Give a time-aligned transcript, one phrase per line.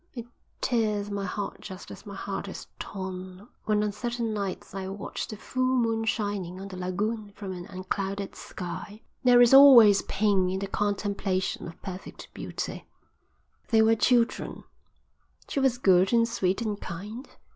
[0.15, 0.25] It
[0.61, 5.27] tears my heart just as my heart is torn when on certain nights I watch
[5.27, 9.03] the full moon shining on the lagoon from an unclouded sky.
[9.23, 12.87] There is always pain in the contemplation of perfect beauty."
[13.67, 14.63] "They were children.
[15.47, 17.29] She was good and sweet and kind.